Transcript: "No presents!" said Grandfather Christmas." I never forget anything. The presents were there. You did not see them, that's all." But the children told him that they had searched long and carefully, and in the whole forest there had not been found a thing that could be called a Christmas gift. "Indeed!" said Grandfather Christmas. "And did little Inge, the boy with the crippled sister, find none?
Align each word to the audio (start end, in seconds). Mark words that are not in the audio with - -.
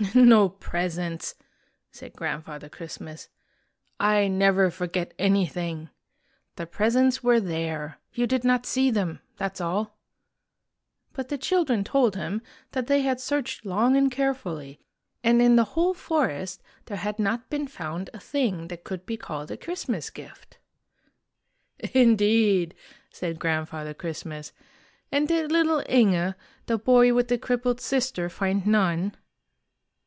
"No 0.14 0.48
presents!" 0.48 1.34
said 1.92 2.14
Grandfather 2.16 2.70
Christmas." 2.70 3.28
I 4.16 4.28
never 4.28 4.70
forget 4.70 5.12
anything. 5.18 5.90
The 6.56 6.64
presents 6.66 7.22
were 7.22 7.38
there. 7.38 7.98
You 8.14 8.26
did 8.26 8.42
not 8.42 8.64
see 8.64 8.90
them, 8.90 9.20
that's 9.36 9.60
all." 9.60 9.98
But 11.12 11.28
the 11.28 11.36
children 11.36 11.84
told 11.84 12.16
him 12.16 12.40
that 12.72 12.86
they 12.86 13.02
had 13.02 13.20
searched 13.20 13.66
long 13.66 13.94
and 13.94 14.10
carefully, 14.10 14.80
and 15.22 15.42
in 15.42 15.56
the 15.56 15.64
whole 15.76 15.92
forest 15.92 16.62
there 16.86 16.96
had 16.96 17.18
not 17.18 17.50
been 17.50 17.66
found 17.68 18.08
a 18.14 18.18
thing 18.20 18.68
that 18.68 18.84
could 18.84 19.04
be 19.04 19.18
called 19.18 19.50
a 19.50 19.56
Christmas 19.58 20.08
gift. 20.08 20.56
"Indeed!" 21.92 22.74
said 23.10 23.38
Grandfather 23.38 23.92
Christmas. 23.92 24.54
"And 25.12 25.28
did 25.28 25.52
little 25.52 25.82
Inge, 25.86 26.34
the 26.64 26.78
boy 26.78 27.12
with 27.12 27.28
the 27.28 27.36
crippled 27.36 27.82
sister, 27.82 28.30
find 28.30 28.66
none? 28.66 29.14